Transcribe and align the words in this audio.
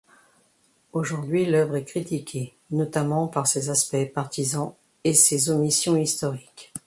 Aujourd'hui 0.93 1.45
l'œuvre 1.45 1.75
est 1.75 1.85
critiquée, 1.85 2.55
notamment 2.71 3.27
par 3.27 3.45
ses 3.45 3.69
aspects 3.69 4.11
partisans 4.11 4.73
et 5.03 5.13
ses 5.13 5.51
omissions 5.51 5.95
historiques. 5.95 6.73